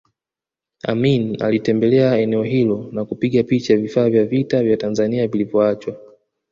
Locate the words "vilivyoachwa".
5.27-5.95